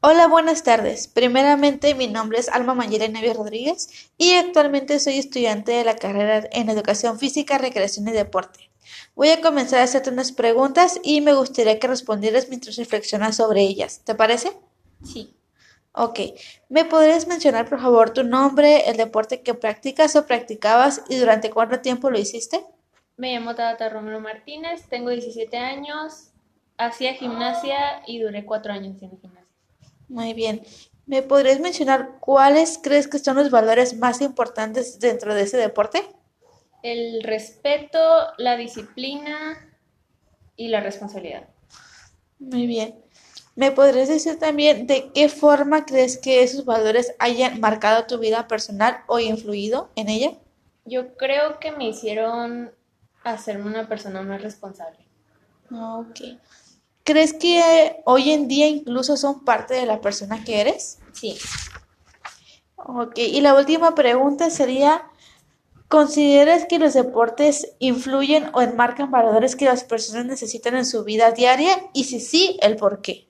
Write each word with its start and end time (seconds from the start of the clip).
Hola, 0.00 0.28
buenas 0.28 0.62
tardes. 0.62 1.08
Primeramente, 1.08 1.96
mi 1.96 2.06
nombre 2.06 2.38
es 2.38 2.48
Alma 2.48 2.72
Mayela 2.72 3.08
Nevia 3.08 3.34
Rodríguez 3.34 4.08
y 4.16 4.34
actualmente 4.34 5.00
soy 5.00 5.18
estudiante 5.18 5.72
de 5.72 5.82
la 5.82 5.96
carrera 5.96 6.48
en 6.52 6.68
Educación 6.70 7.18
Física, 7.18 7.58
Recreación 7.58 8.06
y 8.06 8.12
Deporte. 8.12 8.70
Voy 9.16 9.30
a 9.30 9.40
comenzar 9.40 9.80
a 9.80 9.82
hacerte 9.82 10.10
unas 10.10 10.30
preguntas 10.30 11.00
y 11.02 11.20
me 11.20 11.32
gustaría 11.34 11.80
que 11.80 11.88
respondieras 11.88 12.48
mientras 12.48 12.76
reflexionas 12.76 13.34
sobre 13.34 13.62
ellas. 13.62 14.02
¿Te 14.04 14.14
parece? 14.14 14.52
Sí. 15.02 15.34
Ok. 15.90 16.20
¿Me 16.68 16.84
podrías 16.84 17.26
mencionar, 17.26 17.68
por 17.68 17.80
favor, 17.80 18.10
tu 18.10 18.22
nombre, 18.22 18.88
el 18.88 18.96
deporte 18.96 19.42
que 19.42 19.54
practicas 19.54 20.14
o 20.14 20.26
practicabas 20.26 21.02
y 21.08 21.16
durante 21.16 21.50
cuánto 21.50 21.80
tiempo 21.80 22.08
lo 22.08 22.20
hiciste? 22.20 22.64
Me 23.16 23.34
llamo 23.34 23.56
Tabata 23.56 23.88
Romero 23.88 24.20
Martínez, 24.20 24.84
tengo 24.88 25.10
17 25.10 25.56
años, 25.56 26.28
hacía 26.76 27.14
gimnasia 27.14 28.04
y 28.06 28.20
duré 28.20 28.44
4 28.44 28.72
años 28.72 28.94
haciendo 28.94 29.16
gimnasia. 29.16 29.37
Muy 30.08 30.34
bien. 30.34 30.62
¿Me 31.06 31.22
podrías 31.22 31.60
mencionar 31.60 32.18
cuáles 32.20 32.78
crees 32.82 33.08
que 33.08 33.18
son 33.18 33.36
los 33.36 33.50
valores 33.50 33.96
más 33.96 34.20
importantes 34.20 34.98
dentro 35.00 35.34
de 35.34 35.42
ese 35.42 35.56
deporte? 35.56 36.02
El 36.82 37.22
respeto, 37.22 37.98
la 38.36 38.56
disciplina 38.56 39.74
y 40.56 40.68
la 40.68 40.80
responsabilidad. 40.80 41.48
Muy 42.38 42.66
bien. 42.66 43.02
¿Me 43.56 43.72
podrías 43.72 44.08
decir 44.08 44.38
también 44.38 44.86
de 44.86 45.10
qué 45.12 45.28
forma 45.28 45.84
crees 45.84 46.16
que 46.18 46.42
esos 46.42 46.64
valores 46.64 47.14
hayan 47.18 47.58
marcado 47.58 48.06
tu 48.06 48.18
vida 48.18 48.46
personal 48.46 48.98
o 49.08 49.18
influido 49.18 49.90
en 49.96 50.08
ella? 50.08 50.32
Yo 50.84 51.16
creo 51.16 51.58
que 51.58 51.72
me 51.72 51.88
hicieron 51.88 52.70
hacerme 53.24 53.66
una 53.66 53.88
persona 53.88 54.22
más 54.22 54.42
responsable. 54.42 54.98
Ok. 55.72 56.38
¿Crees 57.08 57.32
que 57.32 58.02
hoy 58.04 58.32
en 58.32 58.48
día 58.48 58.68
incluso 58.68 59.16
son 59.16 59.42
parte 59.42 59.72
de 59.72 59.86
la 59.86 60.02
persona 60.02 60.44
que 60.44 60.60
eres? 60.60 60.98
Sí. 61.14 61.38
Ok, 62.76 63.16
y 63.16 63.40
la 63.40 63.54
última 63.54 63.94
pregunta 63.94 64.50
sería, 64.50 65.04
¿consideras 65.88 66.66
que 66.66 66.78
los 66.78 66.92
deportes 66.92 67.74
influyen 67.78 68.50
o 68.52 68.60
enmarcan 68.60 69.10
valores 69.10 69.56
que 69.56 69.64
las 69.64 69.84
personas 69.84 70.26
necesitan 70.26 70.76
en 70.76 70.84
su 70.84 71.02
vida 71.02 71.32
diaria? 71.32 71.72
Y 71.94 72.04
si 72.04 72.20
sí, 72.20 72.58
¿el 72.60 72.76
por 72.76 73.00
qué? 73.00 73.26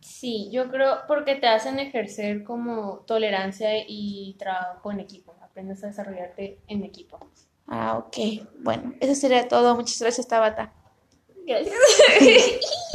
Sí, 0.00 0.48
yo 0.50 0.70
creo 0.70 1.00
porque 1.06 1.34
te 1.34 1.48
hacen 1.48 1.80
ejercer 1.80 2.44
como 2.44 3.00
tolerancia 3.00 3.72
y 3.86 4.36
trabajo 4.38 4.90
en 4.90 5.00
equipo. 5.00 5.34
Aprendes 5.42 5.84
a 5.84 5.88
desarrollarte 5.88 6.60
en 6.66 6.82
equipo. 6.82 7.20
Ah, 7.66 7.98
ok. 7.98 8.16
Bueno, 8.60 8.94
eso 9.00 9.14
sería 9.14 9.46
todo. 9.48 9.74
Muchas 9.74 10.00
gracias, 10.00 10.26
Tabata. 10.26 10.72
Gracias. 11.44 11.74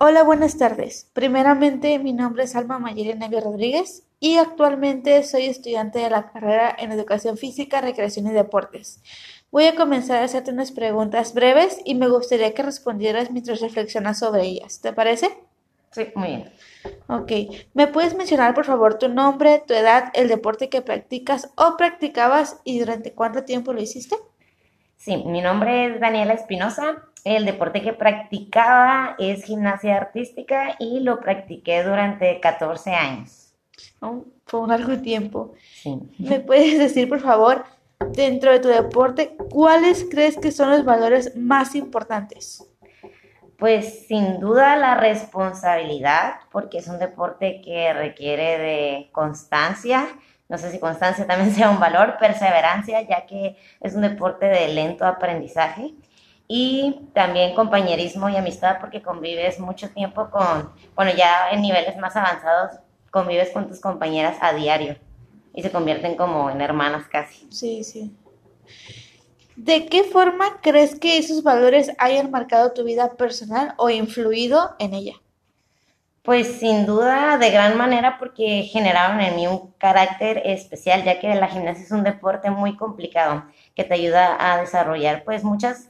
Hola, 0.00 0.22
buenas 0.22 0.56
tardes. 0.56 1.10
Primeramente, 1.12 1.98
mi 1.98 2.12
nombre 2.12 2.44
es 2.44 2.54
Alma 2.54 2.78
Mayeli 2.78 3.14
Nevia 3.14 3.40
Rodríguez 3.40 4.04
y 4.20 4.36
actualmente 4.36 5.22
soy 5.24 5.46
estudiante 5.46 5.98
de 5.98 6.10
la 6.10 6.30
carrera 6.30 6.74
en 6.78 6.92
Educación 6.92 7.36
Física, 7.36 7.80
Recreación 7.80 8.26
y 8.26 8.30
Deportes. 8.30 9.02
Voy 9.50 9.66
a 9.66 9.74
comenzar 9.74 10.22
a 10.22 10.24
hacerte 10.24 10.52
unas 10.52 10.72
preguntas 10.72 11.34
breves 11.34 11.80
y 11.84 11.94
me 11.94 12.08
gustaría 12.08 12.54
que 12.54 12.62
respondieras 12.62 13.30
mientras 13.30 13.60
reflexionas 13.60 14.18
sobre 14.20 14.42
ellas. 14.42 14.80
¿Te 14.80 14.92
parece? 14.92 15.36
Sí, 15.90 16.08
muy 16.14 16.28
bien. 16.28 16.52
Ok. 17.08 17.32
¿Me 17.74 17.86
puedes 17.88 18.14
mencionar, 18.14 18.54
por 18.54 18.66
favor, 18.66 18.98
tu 18.98 19.08
nombre, 19.08 19.62
tu 19.66 19.74
edad, 19.74 20.10
el 20.14 20.28
deporte 20.28 20.68
que 20.68 20.82
practicas 20.82 21.50
o 21.56 21.76
practicabas 21.76 22.60
y 22.64 22.78
durante 22.78 23.14
cuánto 23.14 23.44
tiempo 23.44 23.72
lo 23.72 23.80
hiciste? 23.80 24.16
Sí, 24.96 25.16
mi 25.26 25.40
nombre 25.40 25.86
es 25.86 26.00
Daniela 26.00 26.34
Espinosa. 26.34 27.07
El 27.24 27.44
deporte 27.44 27.82
que 27.82 27.92
practicaba 27.92 29.16
es 29.18 29.44
gimnasia 29.44 29.96
artística 29.96 30.76
y 30.78 31.00
lo 31.00 31.20
practiqué 31.20 31.82
durante 31.82 32.40
14 32.40 32.90
años. 32.94 33.52
Oh, 34.00 34.24
fue 34.46 34.60
un 34.60 34.68
largo 34.68 34.98
tiempo. 34.98 35.54
Sí. 35.82 35.98
¿Me 36.18 36.40
puedes 36.40 36.78
decir, 36.78 37.08
por 37.08 37.20
favor, 37.20 37.64
dentro 38.12 38.52
de 38.52 38.60
tu 38.60 38.68
deporte, 38.68 39.36
cuáles 39.50 40.06
crees 40.10 40.36
que 40.36 40.52
son 40.52 40.70
los 40.70 40.84
valores 40.84 41.36
más 41.36 41.74
importantes? 41.74 42.64
Pues 43.58 44.06
sin 44.06 44.38
duda 44.38 44.76
la 44.76 44.94
responsabilidad, 44.94 46.34
porque 46.52 46.78
es 46.78 46.86
un 46.86 47.00
deporte 47.00 47.60
que 47.60 47.92
requiere 47.92 48.58
de 48.58 49.10
constancia. 49.12 50.06
No 50.48 50.58
sé 50.58 50.70
si 50.70 50.78
constancia 50.78 51.26
también 51.26 51.50
sea 51.54 51.70
un 51.70 51.80
valor, 51.80 52.18
perseverancia, 52.18 53.02
ya 53.02 53.26
que 53.26 53.56
es 53.80 53.94
un 53.94 54.02
deporte 54.02 54.46
de 54.46 54.68
lento 54.68 55.04
aprendizaje. 55.04 55.94
Y 56.48 57.02
también 57.12 57.54
compañerismo 57.54 58.30
y 58.30 58.36
amistad, 58.36 58.78
porque 58.80 59.02
convives 59.02 59.60
mucho 59.60 59.90
tiempo 59.90 60.30
con, 60.30 60.72
bueno, 60.96 61.12
ya 61.14 61.50
en 61.50 61.60
niveles 61.60 61.96
más 61.98 62.16
avanzados, 62.16 62.80
convives 63.10 63.50
con 63.50 63.68
tus 63.68 63.80
compañeras 63.80 64.38
a 64.40 64.54
diario 64.54 64.96
y 65.54 65.62
se 65.62 65.70
convierten 65.70 66.16
como 66.16 66.50
en 66.50 66.60
hermanas 66.60 67.06
casi. 67.08 67.46
Sí, 67.50 67.84
sí. 67.84 68.16
¿De 69.56 69.86
qué 69.86 70.04
forma 70.04 70.60
crees 70.62 70.98
que 70.98 71.18
esos 71.18 71.42
valores 71.42 71.90
hayan 71.98 72.30
marcado 72.30 72.72
tu 72.72 72.84
vida 72.84 73.14
personal 73.16 73.74
o 73.76 73.90
influido 73.90 74.76
en 74.78 74.94
ella? 74.94 75.14
Pues 76.22 76.46
sin 76.58 76.86
duda 76.86 77.38
de 77.38 77.50
gran 77.50 77.76
manera 77.76 78.18
porque 78.18 78.62
generaron 78.62 79.20
en 79.20 79.34
mí 79.34 79.46
un 79.46 79.72
carácter 79.78 80.42
especial, 80.44 81.02
ya 81.02 81.18
que 81.18 81.34
la 81.34 81.48
gimnasia 81.48 81.82
es 81.82 81.90
un 81.90 82.04
deporte 82.04 82.50
muy 82.50 82.76
complicado 82.76 83.44
que 83.74 83.82
te 83.82 83.94
ayuda 83.94 84.36
a 84.38 84.60
desarrollar 84.60 85.24
pues 85.24 85.42
muchos 85.42 85.88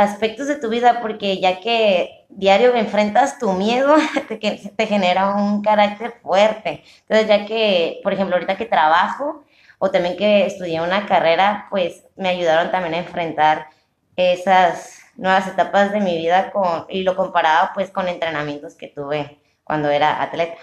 aspectos 0.00 0.48
de 0.48 0.56
tu 0.56 0.68
vida 0.68 1.00
porque 1.00 1.40
ya 1.40 1.60
que 1.60 2.26
diario 2.28 2.74
enfrentas 2.74 3.38
tu 3.38 3.52
miedo, 3.52 3.94
te, 4.28 4.86
genera 4.86 5.34
un 5.34 5.62
carácter 5.62 6.14
fuerte. 6.22 6.82
Entonces 7.02 7.28
ya 7.28 7.46
que, 7.46 8.00
por 8.02 8.12
ejemplo, 8.12 8.36
ahorita 8.36 8.56
que 8.56 8.66
trabajo 8.66 9.44
o 9.78 9.90
también 9.90 10.16
que 10.16 10.46
estudié 10.46 10.80
una 10.80 11.06
carrera, 11.06 11.66
pues 11.70 12.04
me 12.16 12.28
ayudaron 12.28 12.70
también 12.70 12.94
a 12.94 12.98
enfrentar 12.98 13.68
esas 14.16 15.00
nuevas 15.16 15.46
etapas 15.48 15.92
de 15.92 16.00
mi 16.00 16.16
vida 16.16 16.52
y 16.88 17.02
lo 17.02 17.16
comparaba 17.16 17.72
pues 17.74 17.90
con 17.90 18.08
entrenamientos 18.08 18.74
que 18.74 18.88
tuve 18.88 19.38
cuando 19.64 19.90
era 19.90 20.22
atleta. 20.22 20.58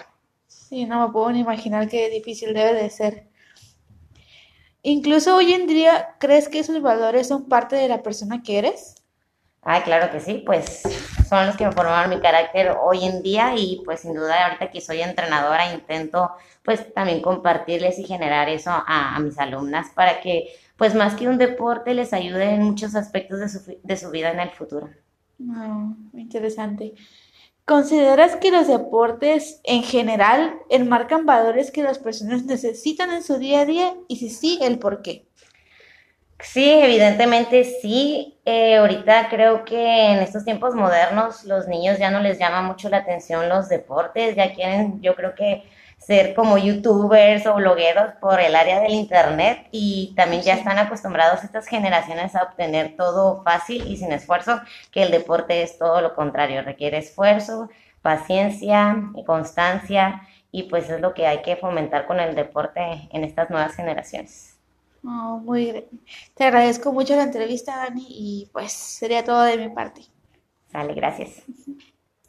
Sí, 0.47 0.85
no 0.85 1.05
me 1.05 1.13
puedo 1.13 1.31
ni 1.31 1.39
imaginar 1.39 1.87
qué 1.87 2.09
difícil 2.09 2.53
debe 2.53 2.73
de 2.73 2.89
ser. 2.89 3.27
Incluso 4.81 5.35
hoy 5.35 5.53
en 5.53 5.67
día, 5.67 6.15
¿crees 6.19 6.47
que 6.47 6.59
esos 6.59 6.81
valores 6.81 7.27
son 7.27 7.49
parte 7.49 7.75
de 7.75 7.87
la 7.87 8.03
persona 8.03 8.41
que 8.41 8.59
eres? 8.59 8.95
Ah, 9.69 9.83
claro 9.83 10.09
que 10.09 10.21
sí, 10.21 10.43
pues 10.45 10.81
son 11.27 11.45
los 11.45 11.57
que 11.57 11.65
me 11.65 11.73
formaron 11.73 12.09
mi 12.09 12.21
carácter 12.21 12.73
hoy 12.81 13.03
en 13.03 13.21
día 13.21 13.53
y 13.57 13.81
pues 13.83 13.99
sin 13.99 14.13
duda 14.13 14.45
ahorita 14.45 14.71
que 14.71 14.79
soy 14.79 15.01
entrenadora 15.01 15.73
intento 15.73 16.31
pues 16.63 16.93
también 16.93 17.21
compartirles 17.21 17.99
y 17.99 18.05
generar 18.05 18.47
eso 18.47 18.69
a, 18.71 19.13
a 19.13 19.19
mis 19.19 19.37
alumnas 19.37 19.89
para 19.93 20.21
que 20.21 20.55
pues 20.77 20.95
más 20.95 21.15
que 21.15 21.27
un 21.27 21.37
deporte 21.37 21.93
les 21.93 22.13
ayude 22.13 22.51
en 22.51 22.63
muchos 22.63 22.95
aspectos 22.95 23.41
de 23.41 23.49
su, 23.49 23.77
de 23.83 23.97
su 23.97 24.09
vida 24.09 24.31
en 24.31 24.39
el 24.39 24.51
futuro. 24.51 24.89
Oh, 25.41 25.95
interesante. 26.13 26.93
¿Consideras 27.65 28.37
que 28.37 28.51
los 28.51 28.69
deportes 28.69 29.59
en 29.65 29.83
general 29.83 30.55
enmarcan 30.69 31.25
valores 31.25 31.71
que 31.71 31.83
las 31.83 31.99
personas 31.99 32.45
necesitan 32.45 33.11
en 33.11 33.21
su 33.21 33.37
día 33.37 33.59
a 33.59 33.65
día? 33.65 33.93
Y 34.07 34.15
si 34.15 34.29
sí, 34.29 34.59
el 34.61 34.79
por 34.79 35.01
qué. 35.01 35.26
Sí, 36.39 36.69
evidentemente 36.69 37.63
sí. 37.63 38.39
Eh, 38.45 38.77
ahorita 38.77 39.27
creo 39.29 39.65
que 39.65 40.05
en 40.11 40.19
estos 40.19 40.45
tiempos 40.45 40.75
modernos 40.75 41.43
los 41.43 41.67
niños 41.67 41.97
ya 41.97 42.11
no 42.11 42.19
les 42.19 42.39
llama 42.39 42.61
mucho 42.61 42.89
la 42.89 42.97
atención 42.97 43.49
los 43.49 43.67
deportes, 43.69 44.35
ya 44.35 44.53
quieren, 44.53 45.01
yo 45.01 45.15
creo 45.15 45.35
que 45.35 45.63
ser 45.97 46.35
como 46.35 46.57
youtubers 46.57 47.45
o 47.47 47.55
blogueros 47.55 48.13
por 48.21 48.39
el 48.39 48.55
área 48.55 48.79
del 48.79 48.93
internet 48.93 49.67
y 49.71 50.13
también 50.15 50.43
ya 50.43 50.53
están 50.53 50.77
acostumbrados 50.77 51.43
estas 51.43 51.67
generaciones 51.67 52.35
a 52.35 52.43
obtener 52.43 52.95
todo 52.95 53.43
fácil 53.43 53.85
y 53.87 53.97
sin 53.97 54.11
esfuerzo, 54.11 54.61
que 54.91 55.03
el 55.03 55.11
deporte 55.11 55.63
es 55.63 55.77
todo 55.77 56.01
lo 56.01 56.15
contrario, 56.15 56.61
requiere 56.61 56.99
esfuerzo, 56.99 57.69
paciencia 58.01 58.95
y 59.15 59.25
constancia 59.25 60.21
y 60.51 60.63
pues 60.63 60.89
es 60.89 61.01
lo 61.01 61.13
que 61.13 61.27
hay 61.27 61.41
que 61.41 61.57
fomentar 61.57 62.05
con 62.05 62.19
el 62.19 62.35
deporte 62.35 63.09
en 63.11 63.23
estas 63.23 63.49
nuevas 63.49 63.75
generaciones. 63.75 64.56
Oh, 65.09 65.39
muy. 65.39 65.85
Te 66.33 66.43
agradezco 66.43 66.91
mucho 66.91 67.15
la 67.15 67.23
entrevista, 67.23 67.77
Dani, 67.77 68.05
y 68.09 68.49
pues 68.51 68.73
sería 68.73 69.23
todo 69.23 69.41
de 69.43 69.57
mi 69.57 69.69
parte. 69.73 70.01
Sale, 70.69 70.93
gracias. 70.93 71.43